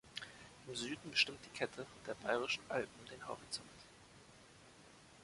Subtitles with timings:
[0.67, 3.69] Im Süden bestimmt die Kette der Bayerischen Alpen den Horizont.